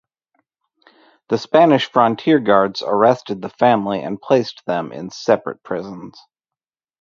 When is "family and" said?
3.51-4.19